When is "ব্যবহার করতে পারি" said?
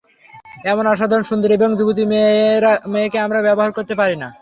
3.47-4.15